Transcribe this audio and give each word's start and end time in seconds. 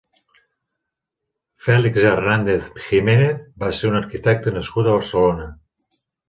Félix 1.65 2.05
Hernández 2.11 2.71
Giménez 2.87 3.45
va 3.65 3.69
ser 3.81 3.91
un 3.93 3.99
arquitecte 4.01 4.55
nascut 4.57 4.91
a 4.91 4.97
Barcelona. 4.97 5.47